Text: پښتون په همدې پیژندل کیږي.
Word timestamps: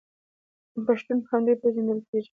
پښتون 0.85 1.17
په 1.23 1.27
همدې 1.31 1.53
پیژندل 1.61 1.99
کیږي. 2.07 2.29